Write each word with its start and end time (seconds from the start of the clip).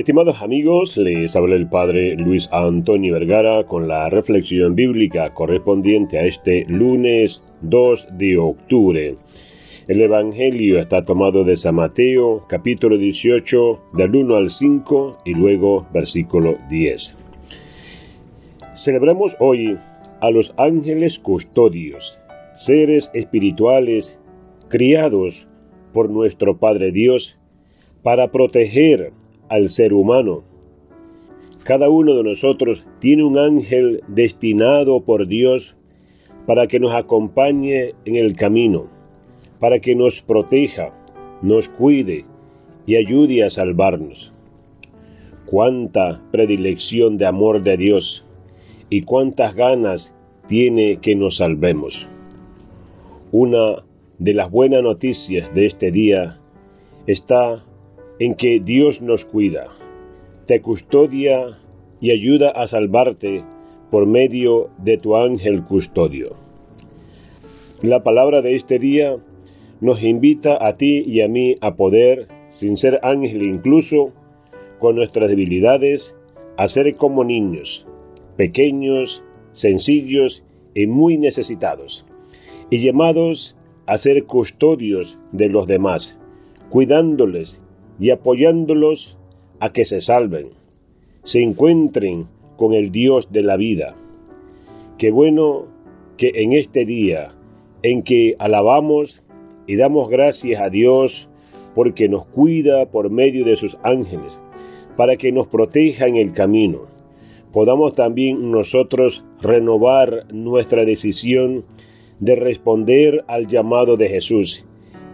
Estimados 0.00 0.40
amigos, 0.40 0.96
les 0.96 1.36
habla 1.36 1.56
el 1.56 1.68
Padre 1.68 2.16
Luis 2.16 2.48
Antonio 2.50 3.12
Vergara 3.12 3.64
con 3.64 3.86
la 3.86 4.08
reflexión 4.08 4.74
bíblica 4.74 5.34
correspondiente 5.34 6.18
a 6.18 6.24
este 6.24 6.64
lunes 6.68 7.42
2 7.60 8.16
de 8.16 8.38
octubre. 8.38 9.16
El 9.86 10.00
Evangelio 10.00 10.78
está 10.78 11.04
tomado 11.04 11.44
de 11.44 11.58
San 11.58 11.74
Mateo, 11.74 12.46
capítulo 12.48 12.96
18, 12.96 13.80
del 13.92 14.16
1 14.16 14.36
al 14.36 14.50
5 14.50 15.18
y 15.26 15.34
luego 15.34 15.86
versículo 15.92 16.56
10. 16.70 17.14
Celebramos 18.82 19.36
hoy 19.38 19.76
a 20.22 20.30
los 20.30 20.50
ángeles 20.56 21.18
custodios, 21.18 22.18
seres 22.56 23.10
espirituales 23.12 24.18
criados 24.68 25.46
por 25.92 26.08
nuestro 26.08 26.58
Padre 26.58 26.90
Dios 26.90 27.36
para 28.02 28.28
proteger 28.28 29.12
al 29.50 29.68
ser 29.68 29.92
humano. 29.92 30.44
Cada 31.64 31.90
uno 31.90 32.14
de 32.14 32.22
nosotros 32.22 32.82
tiene 33.00 33.24
un 33.24 33.36
ángel 33.36 34.02
destinado 34.08 35.04
por 35.04 35.26
Dios 35.26 35.76
para 36.46 36.66
que 36.66 36.80
nos 36.80 36.94
acompañe 36.94 37.92
en 38.06 38.16
el 38.16 38.34
camino, 38.34 38.86
para 39.58 39.80
que 39.80 39.94
nos 39.94 40.22
proteja, 40.22 40.94
nos 41.42 41.68
cuide 41.68 42.24
y 42.86 42.96
ayude 42.96 43.44
a 43.44 43.50
salvarnos. 43.50 44.32
Cuánta 45.46 46.22
predilección 46.30 47.18
de 47.18 47.26
amor 47.26 47.62
de 47.62 47.76
Dios 47.76 48.24
y 48.88 49.02
cuántas 49.02 49.54
ganas 49.54 50.12
tiene 50.48 50.96
que 50.96 51.14
nos 51.14 51.36
salvemos. 51.36 52.06
Una 53.32 53.84
de 54.18 54.34
las 54.34 54.50
buenas 54.50 54.82
noticias 54.82 55.52
de 55.54 55.66
este 55.66 55.90
día 55.90 56.38
está 57.06 57.64
en 58.20 58.34
que 58.34 58.60
Dios 58.60 59.00
nos 59.00 59.24
cuida, 59.24 59.68
te 60.46 60.60
custodia 60.60 61.58
y 62.02 62.10
ayuda 62.10 62.50
a 62.50 62.68
salvarte 62.68 63.42
por 63.90 64.06
medio 64.06 64.68
de 64.76 64.98
tu 64.98 65.16
ángel 65.16 65.64
custodio. 65.64 66.36
La 67.82 68.02
palabra 68.02 68.42
de 68.42 68.56
este 68.56 68.78
día 68.78 69.16
nos 69.80 70.02
invita 70.02 70.58
a 70.60 70.76
ti 70.76 71.02
y 71.06 71.22
a 71.22 71.28
mí 71.28 71.54
a 71.62 71.76
poder, 71.76 72.28
sin 72.50 72.76
ser 72.76 73.00
ángel 73.02 73.42
incluso, 73.42 74.12
con 74.78 74.96
nuestras 74.96 75.30
debilidades, 75.30 76.14
a 76.58 76.68
ser 76.68 76.96
como 76.96 77.24
niños, 77.24 77.86
pequeños, 78.36 79.24
sencillos 79.54 80.42
y 80.74 80.86
muy 80.86 81.16
necesitados, 81.16 82.04
y 82.68 82.84
llamados 82.84 83.56
a 83.86 83.96
ser 83.96 84.24
custodios 84.24 85.18
de 85.32 85.48
los 85.48 85.66
demás, 85.66 86.14
cuidándoles 86.68 87.58
y 88.00 88.10
apoyándolos 88.10 89.16
a 89.60 89.72
que 89.72 89.84
se 89.84 90.00
salven, 90.00 90.48
se 91.22 91.42
encuentren 91.42 92.26
con 92.56 92.72
el 92.72 92.90
Dios 92.90 93.30
de 93.30 93.42
la 93.42 93.56
vida. 93.56 93.94
Qué 94.98 95.10
bueno 95.10 95.66
que 96.16 96.32
en 96.34 96.54
este 96.54 96.84
día 96.86 97.34
en 97.82 98.02
que 98.02 98.34
alabamos 98.38 99.22
y 99.66 99.76
damos 99.76 100.10
gracias 100.10 100.60
a 100.60 100.70
Dios 100.70 101.28
porque 101.74 102.08
nos 102.08 102.26
cuida 102.26 102.86
por 102.86 103.10
medio 103.10 103.44
de 103.44 103.56
sus 103.56 103.76
ángeles, 103.82 104.38
para 104.96 105.16
que 105.16 105.30
nos 105.30 105.48
proteja 105.48 106.06
en 106.06 106.16
el 106.16 106.32
camino, 106.32 106.80
podamos 107.52 107.94
también 107.94 108.50
nosotros 108.50 109.22
renovar 109.40 110.26
nuestra 110.32 110.84
decisión 110.84 111.64
de 112.18 112.34
responder 112.34 113.24
al 113.28 113.46
llamado 113.46 113.96
de 113.96 114.08
Jesús 114.08 114.64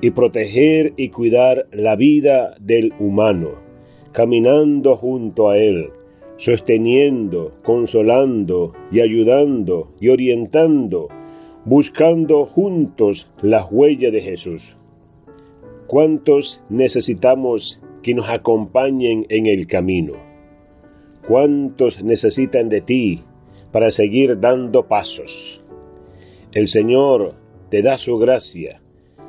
y 0.00 0.10
proteger 0.10 0.92
y 0.96 1.08
cuidar 1.10 1.66
la 1.72 1.96
vida 1.96 2.54
del 2.60 2.92
humano, 2.98 3.52
caminando 4.12 4.96
junto 4.96 5.48
a 5.48 5.58
Él, 5.58 5.90
sosteniendo, 6.38 7.52
consolando 7.64 8.72
y 8.90 9.00
ayudando 9.00 9.92
y 10.00 10.08
orientando, 10.08 11.08
buscando 11.64 12.46
juntos 12.46 13.28
la 13.42 13.64
huella 13.64 14.10
de 14.10 14.20
Jesús. 14.20 14.76
¿Cuántos 15.86 16.60
necesitamos 16.68 17.80
que 18.02 18.14
nos 18.14 18.28
acompañen 18.28 19.26
en 19.28 19.46
el 19.46 19.66
camino? 19.66 20.14
¿Cuántos 21.26 22.02
necesitan 22.02 22.68
de 22.68 22.80
ti 22.82 23.20
para 23.72 23.90
seguir 23.90 24.40
dando 24.40 24.86
pasos? 24.86 25.60
El 26.52 26.68
Señor 26.68 27.34
te 27.70 27.82
da 27.82 27.96
su 27.96 28.18
gracia 28.18 28.80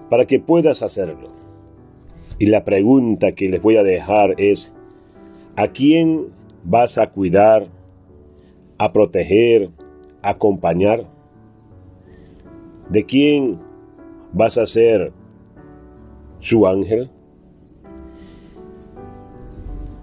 para 0.09 0.25
que 0.25 0.39
puedas 0.39 0.81
hacerlo. 0.81 1.29
Y 2.37 2.47
la 2.47 2.63
pregunta 2.63 3.31
que 3.31 3.49
les 3.49 3.61
voy 3.61 3.77
a 3.77 3.83
dejar 3.83 4.39
es, 4.39 4.71
¿a 5.55 5.69
quién 5.69 6.27
vas 6.63 6.97
a 6.97 7.07
cuidar, 7.07 7.67
a 8.77 8.91
proteger, 8.91 9.69
a 10.21 10.31
acompañar? 10.31 11.05
¿De 12.89 13.05
quién 13.05 13.59
vas 14.33 14.57
a 14.57 14.65
ser 14.65 15.11
su 16.39 16.67
ángel? 16.67 17.09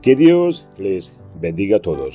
Que 0.00 0.16
Dios 0.16 0.66
les 0.78 1.12
bendiga 1.40 1.76
a 1.76 1.80
todos. 1.80 2.14